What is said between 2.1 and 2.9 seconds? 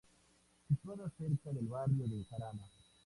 Jarana.